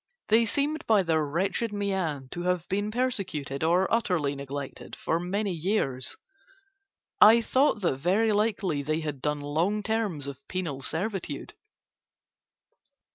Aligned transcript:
They 0.29 0.45
seemed 0.47 0.83
by 0.87 1.03
their 1.03 1.23
wretched 1.23 1.71
mien 1.71 2.27
to 2.29 2.41
have 2.41 2.67
been 2.67 2.89
persecuted 2.89 3.63
or 3.63 3.87
utterly 3.93 4.33
neglected 4.35 4.95
for 4.95 5.19
many 5.19 5.51
years, 5.51 6.17
I 7.21 7.39
thought 7.39 7.81
that 7.81 7.97
very 7.97 8.31
likely 8.31 8.81
they 8.81 9.01
had 9.01 9.21
done 9.21 9.41
long 9.41 9.83
terms 9.83 10.25
of 10.25 10.39
penal 10.47 10.81
servitude. 10.81 11.53